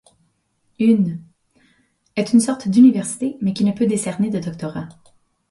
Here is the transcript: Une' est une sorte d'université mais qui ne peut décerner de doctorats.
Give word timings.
Une' 0.79 1.21
est 2.15 2.33
une 2.33 2.39
sorte 2.39 2.67
d'université 2.67 3.37
mais 3.39 3.53
qui 3.53 3.63
ne 3.63 3.71
peut 3.71 3.85
décerner 3.85 4.31
de 4.31 4.39
doctorats. 4.39 4.89